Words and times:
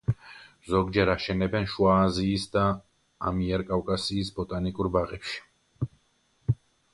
ზოგჯერ 0.75 1.09
აშენებენ 1.13 1.67
შუა 1.73 1.97
აზიის 2.05 2.45
და 2.55 2.63
ამიერკავკასიის 3.33 4.33
ბოტანიკურ 4.39 4.91
ბაღებში. 4.97 5.39